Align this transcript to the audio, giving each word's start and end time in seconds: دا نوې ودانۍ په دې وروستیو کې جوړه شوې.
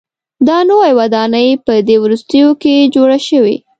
دا 0.47 0.57
نوې 0.69 0.91
ودانۍ 0.99 1.49
په 1.65 1.73
دې 1.87 1.95
وروستیو 2.03 2.49
کې 2.61 2.89
جوړه 2.95 3.17
شوې. 3.27 3.55